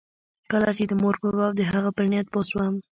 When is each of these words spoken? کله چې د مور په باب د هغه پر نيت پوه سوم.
کله 0.51 0.69
چې 0.77 0.83
د 0.87 0.91
مور 1.01 1.15
په 1.21 1.29
باب 1.37 1.51
د 1.57 1.61
هغه 1.71 1.89
پر 1.95 2.05
نيت 2.11 2.27
پوه 2.33 2.43
سوم. 2.49 2.73